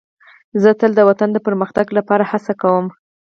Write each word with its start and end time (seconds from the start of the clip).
زه 0.61 0.69
تل 0.79 0.91
د 0.95 1.01
وطن 1.09 1.29
د 1.33 1.37
پرمختګ 1.47 1.87
لپاره 1.97 2.23
هڅه 2.31 2.53
کوم. 2.61 2.85